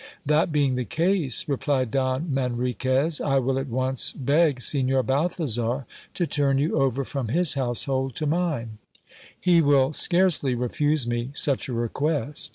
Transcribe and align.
That 0.25 0.51
being 0.51 0.73
the 0.73 0.83
case, 0.83 1.45
replied 1.47 1.91
Don 1.91 2.27
Manriquez, 2.33 3.21
I 3.23 3.37
will 3.37 3.59
at 3.59 3.67
once 3.67 4.13
beg 4.13 4.59
Signor 4.59 5.03
Balthasar 5.03 5.85
to 6.15 6.25
turn 6.25 6.57
you 6.57 6.79
over 6.81 7.03
from 7.03 7.27
his 7.27 7.53
household 7.53 8.15
to 8.15 8.25
mine: 8.25 8.79
he 9.39 9.61
will 9.61 9.93
scarcely 9.93 10.55
refuse 10.55 11.05
me 11.05 11.29
such 11.35 11.69
a 11.69 11.73
request. 11.73 12.49